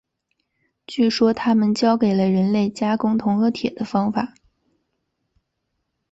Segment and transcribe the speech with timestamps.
[0.87, 4.33] 据说他们教给了人类加工铜和铁的方法。